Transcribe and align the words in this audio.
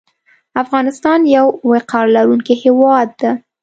افغانستان 0.63 1.19
یو 1.35 1.47
وقار 1.71 2.05
لرونکی 2.15 2.55
هیواد 2.63 3.09
ده 3.21 3.31